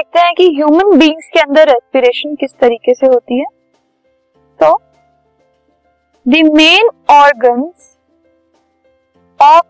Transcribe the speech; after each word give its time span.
देखते 0.00 0.20
हैं 0.20 0.34
कि 0.34 0.44
ह्यूमन 0.56 0.98
बींग्स 0.98 1.26
के 1.28 1.40
अंदर 1.40 1.68
रेस्पिरेशन 1.68 2.34
किस 2.34 2.52
तरीके 2.60 2.94
से 2.94 3.06
होती 3.06 3.38
है। 3.38 3.44
तो 4.60 4.76
the 6.26 6.40
main 6.54 6.88
of 7.10 7.42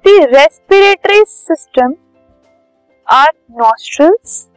the 0.06 0.26
respiratory 0.34 1.22
system 1.28 1.94
are 3.06 3.32
nostrils 3.58 4.48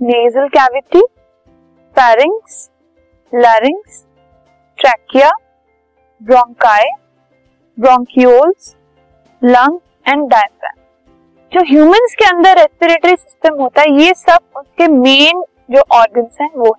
nasal 0.00 0.48
cavity 0.48 1.02
pharynx 1.96 2.70
larynx 3.32 4.04
trachea 4.78 5.30
bronchi 6.22 6.90
bronchioles 7.78 8.76
lung 9.44 9.78
and 10.08 10.28
diaphragm 10.28 10.81
जो 11.52 11.60
ह्यूमंस 11.68 12.14
के 12.18 12.24
अंदर 12.24 12.56
रेस्पिरेटरी 12.56 13.12
सिस्टम 13.12 13.54
होता 13.54 13.82
है 13.82 14.00
ये 14.00 14.12
सब 14.14 14.58
उसके 14.58 14.86
मेन 14.88 15.42
जो 15.70 15.80
ऑर्गन्स 15.94 16.40
हैं 16.40 16.48
वो 16.56 16.76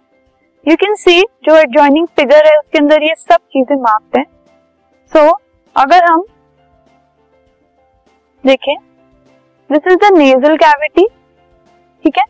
यू 0.66 0.76
कैन 0.76 0.96
सी 0.96 1.22
जो 1.44 1.56
एडजॉइनिंग 1.58 2.08
फिगर 2.18 2.48
है 2.48 2.58
उसके 2.58 2.78
अंदर 2.80 3.04
ये 3.04 3.14
सब 3.16 3.38
चीज़ें 3.54 3.76
मार्क्ड 3.76 4.18
हैं। 4.18 4.26
सो 5.14 5.20
so, 5.20 5.34
अगर 5.76 6.04
हम 6.04 6.24
देखें 8.44 8.76
this 9.70 9.92
is 9.92 9.98
the 9.98 10.12
nasal 10.18 10.56
cavity 10.58 11.06
ठीक 12.06 12.18
है? 12.18 12.24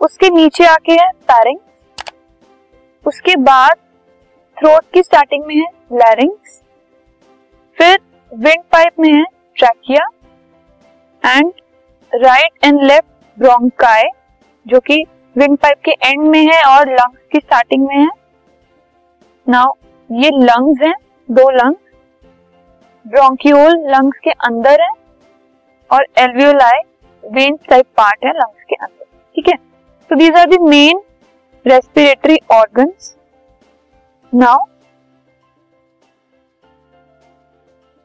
उसके 0.00 0.30
नीचे 0.30 0.64
आके 0.64 0.92
है 0.92 1.08
पैरिंग 1.30 1.58
उसके 3.06 3.36
बाद 3.42 3.76
थ्रोट 4.56 4.84
की 4.94 5.02
स्टार्टिंग 5.02 5.44
में 5.44 5.54
है 5.54 5.66
लैरिंग्स 5.92 6.60
फिर 7.78 7.98
विंड 8.32 8.62
पाइप 8.72 9.00
में 9.00 9.12
है 9.12 9.24
trachea 9.56 10.08
and 11.22 11.52
right 12.12 12.64
and 12.64 12.82
left 12.82 13.38
bronchi 13.38 14.08
जो 14.66 14.80
कि 14.80 15.04
विंड 15.36 15.56
पाइप 15.58 15.80
के 15.84 15.90
एंड 16.02 16.28
में 16.28 16.40
है 16.42 16.62
और 16.66 16.90
लंग्स 16.90 17.18
की 17.32 17.38
स्टार्टिंग 17.38 17.86
में 17.86 17.96
है। 17.96 18.08
नाउ 19.46 19.72
ये 20.10 20.30
लंग्स 20.34 20.82
हैं, 20.82 20.94
दो 21.28 21.50
लंग्स 21.50 21.80
ब्रोंक्यूल 23.06 23.76
लंग्स 23.90 24.18
के 24.18 24.30
अंदर 24.46 24.82
है 24.82 24.90
और 25.90 26.06
एल्वियोलाई 26.18 26.80
वेन 27.22 27.56
टाइप 27.68 27.86
पार्ट 27.96 28.24
है 28.24 28.32
लंग्स 28.32 28.64
के 28.68 28.74
अंदर, 28.74 29.04
ठीक 29.36 29.48
है? 29.48 29.54
तो 30.10 30.16
these 30.16 30.36
are 30.36 30.46
the 30.46 30.60
main 30.62 31.02
respiratory 31.66 32.38
organs 32.52 33.14
now 34.32 34.64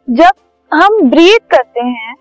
जब 0.07 0.31
हम 0.71 1.01
ब्रीथ 1.09 1.47
करते 1.51 1.81
हैं 1.81 2.15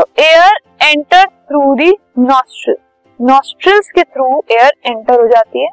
तो 0.00 0.04
air 0.18 0.52
enter 0.80 1.24
through 1.24 1.74
the 1.74 1.90
nostril 2.18 2.76
nostrils 3.20 3.90
के 3.90 4.02
थ्रू 4.04 4.26
एयर 4.50 4.70
एंटर 4.86 5.20
हो 5.20 5.26
जाती 5.28 5.64
है। 5.64 5.68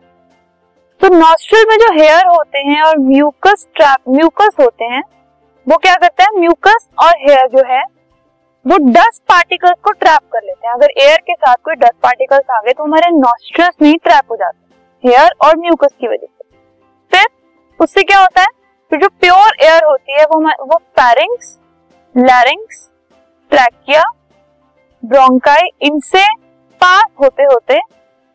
तो 1.01 1.09
नॉस्ट्रल 1.09 1.63
में 1.69 1.75
जो 1.77 1.91
हेयर 1.93 2.27
होते 2.27 2.59
हैं 2.59 2.81
और 2.83 2.97
म्यूकस 2.99 3.65
ट्रैप 3.75 4.09
म्यूकस 4.09 4.55
होते 4.59 4.85
हैं, 4.85 5.01
वो 5.67 5.77
क्या 5.77 5.93
करते 5.95 6.23
हैं? 6.23 6.39
म्यूकस 6.39 6.87
और 7.03 7.13
हेयर 7.19 7.47
जो 7.47 7.63
है, 7.67 7.81
वो 8.65 8.77
डस्ट 8.89 9.21
पार्टिकल्स 9.23 9.79
को 9.83 9.91
ट्रैप 9.93 10.19
कर 10.33 10.43
लेते 10.43 10.67
हैं। 10.67 10.73
अगर 10.73 10.91
एयर 10.97 11.21
के 11.21 11.33
साथ 11.35 11.55
कोई 11.65 11.75
डस्ट 11.75 11.97
पार्टिकल्स 12.03 12.51
आ 12.51 12.59
गए 12.59 12.73
तो 12.73 12.83
हमारे 12.83 13.11
नॉस्ट्रल्स 13.11 13.81
में 13.81 13.89
ही 13.89 13.95
ट्रैप 13.97 14.31
हो 14.31 14.35
जाते 14.35 14.57
हैं 14.57 15.11
हेयर 15.11 15.31
और 15.45 15.57
म्यूकस 15.59 15.95
की 15.99 16.07
वजह 16.07 16.27
से। 16.27 16.49
फिर 17.11 17.25
उससे 17.79 18.03
क्या 18.03 18.19
होता 18.19 18.41
है? 18.41 18.47
फिर 18.91 18.99
जो 18.99 19.09
प्योर 19.09 19.55
एयर 19.61 19.85
होती 19.85 20.19
है, 20.19 20.25
वो 20.25 20.65
वो 20.65 20.77
पैरिंग्स 20.95 21.57
लैरिंग्स 22.15 22.87
ट्रैकिया 23.51 24.03
ब्रोंकाई 25.03 25.69
इनसे 25.81 26.23
पास 26.81 27.05
होते 27.19 27.43
होते 27.43 27.75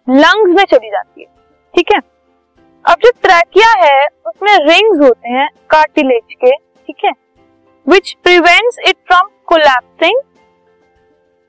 लंग्स 0.08 0.50
में 0.50 0.64
चली 0.64 0.90
जाती 0.90 1.20
है, 1.20 1.26
ठीक 1.74 1.92
है? 1.92 1.98
अब 2.84 2.96
जो 3.04 3.10
ट्रैकिया 3.22 3.72
है, 3.78 4.06
उसमें 4.26 4.52
रिंग्स 4.68 5.00
होते 5.00 5.28
हैं 5.28 5.48
कार्टिलेज 5.70 6.34
के, 6.34 6.50
ठीक 6.56 7.04
है? 7.04 7.12
Which 7.86 8.12
prevents 8.22 8.78
it 8.88 8.96
from 9.06 9.28
collapsing 9.46 10.20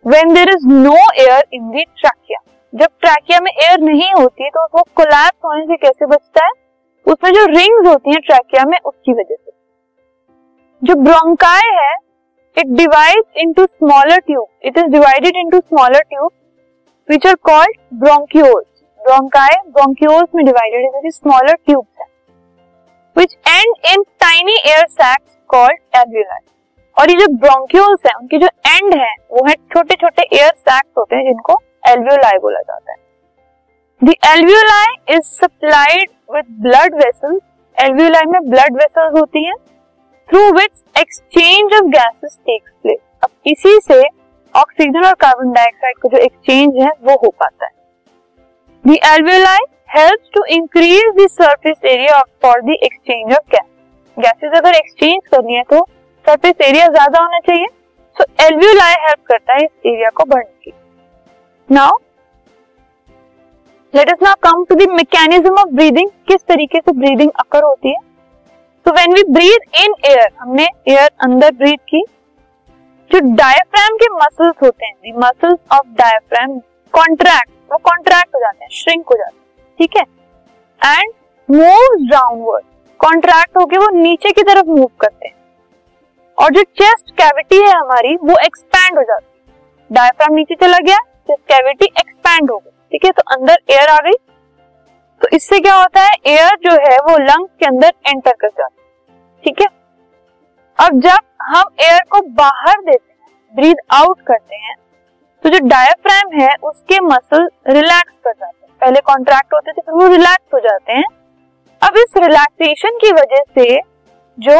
when 0.06 0.34
there 0.34 0.50
is 0.50 0.68
no 0.68 0.97
air 1.19 1.44
in 1.53 1.69
the 1.69 1.84
trachea 1.84 2.40
जब 2.73 2.88
ट्रैकिया 3.02 3.40
में 3.40 3.52
एयर 3.52 3.79
नहीं 3.79 4.12
होती 4.13 4.50
तो 4.50 4.66
वो 4.66 4.84
कोलैप्स 4.96 5.46
होने 5.46 5.66
से 5.66 5.75
कैसे 5.78 6.06
बचता 6.06 6.46
है? 6.46 6.52
उसमें 7.06 7.31
जो 7.34 7.46
रिंग्स 7.47 7.88
होती 7.88 8.12
हैं 8.12 8.19
ट्रैकिया 8.22 8.63
में, 8.66 8.78
उसकी 8.85 9.13
वजह 9.13 9.35
से। 9.35 9.52
जो 10.81 10.96
ब्रोंकाई 10.96 11.69
है 11.75 11.94
It 12.58 12.75
divides 12.75 13.28
into 13.36 13.68
smaller 13.78 14.19
tube. 14.22 14.50
It 14.62 14.78
is 14.78 14.84
divided 14.91 15.36
into 15.36 15.62
smaller 15.68 16.02
tubes 16.06 16.36
which 17.09 17.25
are 17.25 17.38
called 17.38 17.75
bronchioles. 17.94 18.69
Bronchi, 19.02 19.56
bronchioles 19.72 20.30
में 20.36 20.46
divided 20.46 20.90
है 20.96 21.12
smaller 21.12 21.56
tubes 21.68 22.02
है 22.02 22.08
which 23.16 23.34
end 23.50 23.91
in 23.94 24.03
tiny 24.19 24.58
air 24.66 24.86
sacs 24.90 25.38
called 25.50 25.80
alveoli. 25.94 26.41
और 26.97 27.09
ये 27.09 27.16
जो 27.18 27.28
ब्रोंक्यूल्स 27.36 28.02
है 28.08 28.12
उनके 28.18 28.38
जो 28.38 28.47
एंड 28.70 28.94
है 28.96 29.14
वो 29.31 29.46
है 29.47 29.53
छोटे 29.74 29.96
छोटे 29.96 30.24
एयर 30.34 30.50
सैक्स 30.50 30.90
होते 30.97 31.16
हैं 31.16 31.24
जिनको 31.24 31.53
एल्वियोलाई 31.84 32.38
बोला 32.40 32.59
जाता 32.62 32.91
है 32.91 32.97
the 34.02 34.14
alveoli 34.28 35.16
is 35.16 35.24
supplied 35.40 36.09
with 36.35 36.46
blood 36.62 36.96
vessels 36.96 37.40
alveoli 37.78 38.31
में 38.31 38.50
ब्लड 38.50 38.75
वेसल्स 38.75 39.20
होती 39.20 39.44
हैं 39.46 39.56
through 40.29 40.41
which 40.51 40.72
exchange 40.95 41.73
of 41.73 41.88
gases 41.89 42.38
takes 42.38 42.72
place 42.73 43.00
अब 43.23 43.29
इसी 43.47 43.79
से 43.84 44.01
ऑक्सीजन 44.56 45.06
और 45.06 45.13
कार्बन 45.22 45.51
डाइऑक्साइड 45.53 45.97
का 45.97 46.09
जो 46.09 46.17
एक्सचेंज 46.19 46.75
है, 46.78 46.89
वो 47.01 47.13
हो 47.16 47.29
पाता 47.39 47.66
है। 47.66 47.72
The 48.85 48.97
alveoli 49.07 49.66
helps 49.89 50.29
to 50.34 50.44
increase 50.56 51.13
the 51.17 51.28
surface 51.31 51.78
area 51.85 52.22
for 52.44 52.61
the 52.61 52.78
exchange 52.84 53.34
of 53.34 53.50
gas 53.51 53.67
gases 54.17 54.57
अगर 54.57 54.75
एक्सचेंज 54.75 55.22
करनी 55.28 55.56
है 55.56 55.63
तो 55.63 55.81
सरफेस 56.25 56.61
एरिया 56.61 56.88
ज़्यादा 56.88 57.23
होना 57.23 57.40
चाहिए। 57.40 57.67
सो 58.17 58.23
एल्वेलाई 58.44 58.94
हेल्प 59.03 59.19
करता 59.28 59.53
है 59.53 59.63
इस 59.63 59.72
एरिया 59.85 60.09
को 60.09 60.23
बढ़ने 60.25 60.51
की 60.63 60.73
now 61.69 61.97
let 63.94 64.09
us 64.11 64.17
now 64.23 64.35
come 64.44 64.63
to 64.66 64.75
the 64.75 64.90
mechanism 64.91 65.53
of 65.55 65.69
breathing 65.75 66.09
किस 66.28 66.41
तरीके 66.47 66.79
से 66.79 66.91
ब्रीदिंग 66.94 67.31
अकर 67.40 67.63
होती 67.63 67.90
है? 67.90 67.97
तो 68.86 68.92
when 68.92 69.14
we 69.14 69.24
breathe 69.24 69.84
in 69.84 69.94
air 70.06 70.30
हमने 70.40 70.64
एयर 70.88 71.10
अंदर 71.24 71.52
ब्रीथ 71.52 71.78
की। 71.90 72.04
जो 73.12 73.20
डायफ्राम 73.36 73.96
के 73.96 74.08
मसल्स 74.16 74.56
होते 74.64 74.86
हैं 74.86 74.94
the 74.96 75.12
muscles 75.18 75.60
of 75.72 75.88
diaphragm 75.94 76.58
contract 76.94 77.52
वो 77.72 77.78
कॉन्ट्रैक्ट 77.78 78.36
हो 78.36 78.40
जाते 78.40 78.64
हैं 78.64 78.70
श्रिंक 78.72 79.06
हो 79.10 79.16
जाते 79.18 79.36
हैं, 79.36 79.76
ठीक 79.80 79.98
है? 79.98 80.04
एंड 80.82 81.12
मूव 81.50 82.06
डाउनवर्ड 82.10 82.66
कॉन्ट्रैक्ट 83.00 83.58
होके 83.58 83.78
वो 83.78 83.90
नीचे 83.92 84.32
की 84.32 84.44
तरफ़ 84.44 84.66
मूव 84.66 84.90
करते 85.00 85.28
हैं। 85.28 85.36
और 86.38 86.52
जो 86.52 86.62
चेस्ट 86.62 87.12
कैविटी 87.12 87.58
है 87.58 87.72
हमारी, 87.72 88.16
वो 88.16 88.38
एक्सपैंड 88.46 88.98
हो 88.98 89.04
जाती 89.04 89.26
है। 89.26 89.96
डायफ्राम 89.96 90.34
नीचे 90.34 90.56
चला 90.56 90.78
गया 90.80 90.98
चेस्ट 90.98 91.44
कैविटी 91.54 91.86
एक्सपैंड 91.86 92.52
हो 92.52 92.58
गई 92.58 92.72
ठीक 92.92 93.06
है? 93.06 93.12
तो 93.12 93.24
अंदर 93.32 93.58
एयर 93.70 93.90
आ 93.90 93.98
गई 93.98 94.18
इससे 95.34 95.60
क्या 95.60 95.76
होता 95.76 96.02
है? 96.02 96.16
एयर 96.28 96.58
जो 96.64 96.72
है 96.82 96.98
वो 97.00 97.18
लंग्स 97.20 97.50
के 97.60 97.66
अंदर 97.66 97.92
एंटर 98.08 98.32
कर 98.32 98.48
जाता 98.50 98.82
है। 98.82 99.42
ठीक 99.44 99.62
है? 99.62 99.68
अब 100.80 101.00
जब 101.02 101.20
हम 101.44 101.64
एयर 101.82 102.02
को 102.12 102.22
बाहर 102.34 102.82
देते 102.82 103.12
हैं 103.12 103.56
ब्रीद 103.56 103.78
आउट 103.94 104.22
करते 104.28 104.56
हैं 104.58 104.76
तो 105.44 105.50
जो 105.50 105.60
डायफ्राम 105.60 106.30
है, 106.34 106.50
उसके 106.64 107.00
मसल 107.02 107.50
रिलैक्स 107.68 108.14
कर 108.24 108.32
जाते 108.32 108.66
हैं। 108.66 108.76
पहले 108.82 109.00
कॉन्ट्रैक्ट 109.02 109.54
होते 109.54 109.72
थे, 109.72 109.82
फिर 109.82 109.94
वो 109.94 110.08
रिलैक्स 110.08 110.54
हो 110.54 110.60
जाते 110.60 110.94
हैं। 110.94 111.04
अब 111.82 111.98
इस 111.98 112.18
रिलैक्सेशन 112.18 112.98
की 112.98 113.12
वजह 113.12 113.44
से 113.56 113.80
जो 114.38 114.60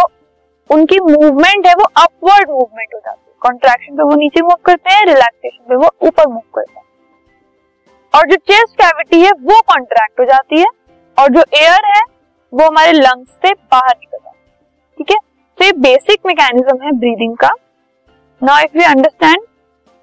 उनकी 0.70 1.00
मूवमेंट 1.02 1.68
है, 1.68 1.74
वो 1.74 1.86
अपवर्ड 1.98 2.50
मूवमेंट 2.50 2.94
हो 2.94 3.00
जाती 3.00 3.30
है। 3.30 3.36
कॉन्ट्रैक्शन 3.42 3.96
पे 3.98 4.04
वो 4.04 4.16
नीचे 4.16 4.42
मूव 4.42 4.56
करते 4.66 4.94
हैं 4.94 5.06
रिलैक्सेशन 5.06 5.64
पे 5.70 5.76
वो 5.76 5.90
ऊपर 6.02 6.28
मूव 6.28 6.44
करते 6.56 6.74
हैं। 6.74 6.86
और 8.16 8.28
जो 8.28 8.36
चेस्ट 8.36 8.76
कैविटी 8.76 9.22
है, 9.22 9.32
वो 9.32 9.62
कॉन्ट्रैक्ट 9.62 10.20
हो 10.20 10.26
जाती 10.26 10.60
है। 10.60 10.66
और 11.20 11.30
जो 11.30 11.44
एयर 11.58 11.86
है, 11.86 12.02
वो 12.54 12.68
हमारे 12.68 12.92
लंग्स 12.92 13.30
से 13.30 13.54
बाहर 13.54 13.96
निकल 14.00 14.18
जाती 14.18 14.40
है। 14.40 14.98
ठीक 14.98 15.12
है? 15.12 15.18
तो 15.58 15.66
ये 15.66 15.72
बेसिक 15.72 16.20
मैकेनिज्म 16.26 16.84
है 16.84 16.92
ब्रीदिंग 16.92 17.38
का। 17.38 17.50
Now 18.44 18.60
if 18.60 18.78
you 18.78 18.84
understand 18.84 19.44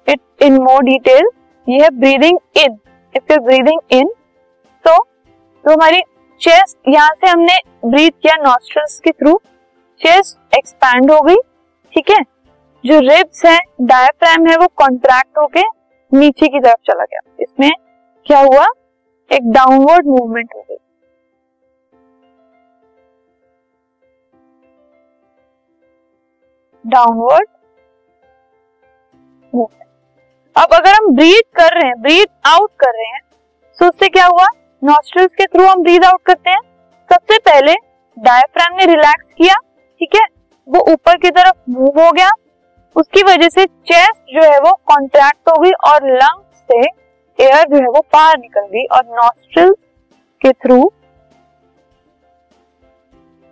it 0.09 0.21
in 0.41 0.61
more 0.61 0.83
detail 0.83 1.27
ये 1.69 1.83
है 1.83 1.89
breathing 1.89 2.39
in 2.57 2.77
if 3.15 3.33
you 3.33 3.37
breathing 3.39 3.79
in 3.91 4.07
तो 4.87 5.03
तो 5.65 5.71
हमारी 5.71 6.01
चेस्ट 6.41 6.77
यहाँ 6.87 7.09
से 7.09 7.27
हमने 7.27 7.57
ब्रीथ 7.85 8.11
किया 8.11 8.35
नॉस्ट्रल्स 8.35 8.99
के 8.99 9.11
थ्रू 9.11 9.41
चेस्ट 10.01 10.55
एक्सपैंड 10.57 11.11
हो 11.11 11.21
गई। 11.21 11.35
ठीक 11.93 12.09
है? 12.09 12.17
जो 12.85 12.99
रिब्स 12.99 13.45
है 13.45 13.59
डायफ्राम 13.81 14.47
है, 14.47 14.57
वो 14.57 14.67
कॉन्ट्रैक्ट 14.67 15.37
होके 15.37 15.61
नीचे 16.13 16.47
की 16.47 16.59
तरफ़ 16.59 16.91
चला 16.91 17.03
गया। 17.03 17.19
इसमें 17.39 17.50
क्या 18.31 18.39
हुआ? 18.39 18.65
एक 19.31 19.49
डाउनवर्ड 19.51 20.05
मूवमेंट 20.07 20.53
हो 20.55 20.61
गई। 20.61 20.75
डाउनवर्ड 26.85 27.47
मूवमेंट 29.53 29.87
अब 30.55 30.73
अगर 30.73 30.93
हम 30.93 31.13
ब्रीथ 31.15 31.41
कर 31.55 31.73
रहे 31.73 31.87
हैं 31.87 32.01
ब्रीथ 32.01 32.47
आउट 32.47 32.71
कर 32.79 32.91
रहे 32.91 33.07
हैं 33.07 33.21
तो 33.79 33.87
उससे 33.87 34.09
क्या 34.09 34.25
हुआ? 34.25 34.45
नॉस्ट्रल्स 34.81 35.33
के 35.35 35.45
थ्रू 35.45 35.65
हम 35.65 35.83
ब्रीद 35.83 36.05
आउट 36.05 36.21
करते 36.25 36.49
हैं। 36.49 36.61
सबसे 37.09 37.37
पहले 37.39 37.73
डायफ्राम 38.17 38.77
ने 38.77 38.85
रिलैक्स 38.85 39.33
किया, 39.37 39.55
ठीक 40.01 40.15
है? 40.15 40.25
वो 40.67 40.85
ऊपर 40.93 41.17
की 41.17 41.31
तरफ़ 41.31 41.69
मूव 41.69 42.01
हो 42.01 42.11
गया। 42.11 42.31
उसकी 42.95 43.23
वजह 43.23 43.49
से 43.49 43.65
चेस्ट 43.65 44.33
जो 44.33 44.51
है 44.51 44.59
वो 44.59 44.73
कॉन्ट्रैक्ट 44.87 45.49
हो 45.49 45.61
गई 45.61 45.71
और 45.91 46.09
लंग्स 46.13 46.65
से 46.69 46.81
एयर 47.41 47.67
जो 47.69 47.75
है 47.77 47.87
वो 47.87 48.05
बाहर 48.13 48.37
निकल 48.39 48.67
गई 48.67 48.85
और 48.87 49.05
नॉस्ट्रल 49.15 49.73
के 50.41 50.51
थ्रू 50.53 50.79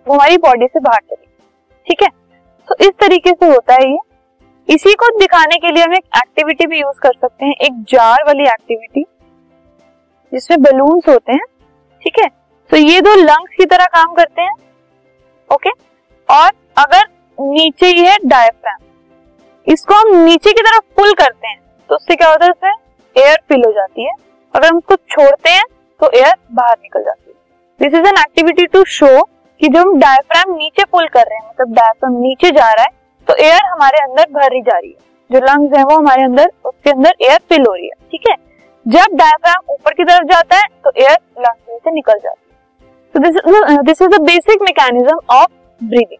हमारी 0.08 0.38
बॉडी 0.40 0.68
से 0.68 0.80
बाहर 0.80 1.00
चली 1.02 1.26
ठीक 1.88 2.02
है? 2.04 2.10
तो 2.68 2.76
इस 2.82 2.92
तरीके 3.00 3.32
से 3.32 3.46
होता 3.46 3.74
है 3.74 3.92
ये। 3.92 3.98
इसी 4.70 4.94
को 4.94 5.08
दिखाने 5.20 5.58
के 5.58 5.72
लिए 5.72 5.84
हम 5.84 5.94
एक 5.94 6.04
एक्टिविटी 6.18 6.66
भी 6.68 6.80
यूज़ 6.80 7.00
कर 7.00 7.14
सकते 7.14 7.46
हैं, 7.46 7.54
एक 7.54 7.84
जार 7.90 8.24
वाली 8.28 8.44
एक्टिविटी 8.46 9.06
जिसमें 10.32 10.62
बलून्स 10.62 11.08
होते 11.10 11.34
हैं। 11.34 11.46
ठीक 12.02 12.20
है? 12.20 12.28
तो 12.70 12.78
ये 12.78 13.02
दो 13.02 13.16
लंग्स 13.16 13.56
की 13.58 13.66
तरह 13.66 13.86
काम 13.94 14.14
करते 14.16 14.42
हैं। 14.42 14.54
ओके 15.50 15.70
और 16.30 16.52
अगर 16.78 17.08
नीचे 17.38 17.88
ही 17.88 18.06
है 18.06 18.18
डायफ्राम 18.26 18.78
इसको 19.68 19.94
हम 19.94 20.16
नीचे 20.16 20.52
की 20.52 20.62
तरफ़ 20.62 20.84
पुल 20.98 21.14
करते 21.14 21.48
हैं 21.48 21.58
तो 21.90 21.96
उससे 21.96 22.16
क्या 22.16 22.30
होता 22.30 22.46
है 22.46 22.52
उसमें? 22.52 22.72
एयर 23.20 23.38
फिल 23.50 23.64
हो 23.66 23.72
जाती 23.72 24.06
है। 24.06 24.14
अगर 24.54 24.68
हम 24.68 24.80
कुछ 24.82 25.00
छोड़ते 25.10 25.50
हैं 25.50 25.64
तो 26.00 26.10
एयर 26.16 26.36
बाहर 26.54 26.78
निकल 26.78 27.04
जाती 27.04 27.30
है। 27.30 27.36
This 27.80 28.00
is 28.00 28.08
an 28.08 28.18
activity 28.20 28.66
to 28.68 28.84
show 28.92 29.22
कि 29.24 29.68
जब 29.68 29.78
हम 29.78 30.00
डायफ्राम 30.00 30.54
नीचे 30.54 30.84
पुल 30.86 31.08
कर 31.08 31.22
रहे 31.22 31.38
हैं 31.38 31.48
मतलब 31.48 31.74
डायफ्राम 31.76 32.14
नीचे 32.18 32.52
जा 32.52 32.72
रहा 32.72 32.84
है 32.84 32.98
तो 33.28 33.36
एयर 33.38 33.66
हमारे 33.66 34.04
अंदर 34.04 34.32
भरी 34.34 34.62
जा 34.62 34.78
रही 34.78 34.90
है। 34.90 35.08
जो 35.30 35.40
लंग्स 35.42 35.78
है, 35.78 35.84
वो 35.84 35.98
हमारे 35.98 36.24
अंदर, 36.24 36.52
उसके 36.66 36.90
अंदर 36.90 37.14
एयर 37.22 37.40
फिल 37.50 37.66
हो 37.68 37.74
रही 37.74 37.86
है, 37.86 37.94
ठीक 38.12 38.30
है? 38.30 38.36
जब 38.86 39.18
डायफ्राम 39.18 39.74
ऊपर 39.74 39.94
की 39.94 40.04
तरफ़ 40.04 40.26
जाता 40.28 40.56
है 40.56 40.68
तो 40.84 40.92
एयर 40.98 41.18
लंग्स 41.40 41.70
में 41.70 41.78
से 41.78 41.92
निकल 41.92 42.20
जाती 42.20 42.42
है। 42.42 43.84
This 43.84 44.02
is 44.02 44.10
the 44.10 44.22
basic 44.24 44.62
mechanism 44.62 45.20
of 45.32 45.52
breathing 45.82 46.20